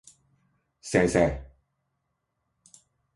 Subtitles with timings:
[0.81, 1.45] 射射